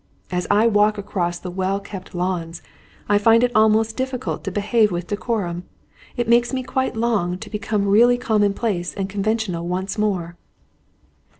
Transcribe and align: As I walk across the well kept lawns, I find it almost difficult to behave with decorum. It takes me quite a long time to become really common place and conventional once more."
As 0.31 0.47
I 0.49 0.65
walk 0.65 0.97
across 0.97 1.37
the 1.37 1.51
well 1.51 1.79
kept 1.79 2.15
lawns, 2.15 2.63
I 3.07 3.19
find 3.19 3.43
it 3.43 3.51
almost 3.53 3.95
difficult 3.95 4.43
to 4.45 4.51
behave 4.51 4.91
with 4.91 5.05
decorum. 5.05 5.65
It 6.17 6.27
takes 6.27 6.53
me 6.53 6.63
quite 6.63 6.95
a 6.95 6.99
long 6.99 7.33
time 7.33 7.37
to 7.39 7.49
become 7.51 7.87
really 7.87 8.17
common 8.17 8.55
place 8.55 8.95
and 8.95 9.07
conventional 9.07 9.67
once 9.67 9.99
more." 9.99 10.37